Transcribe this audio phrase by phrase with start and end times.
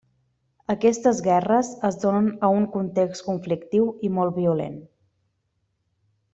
[0.73, 4.83] Aquestes guerres es donen a un context conflictiu i molt violent.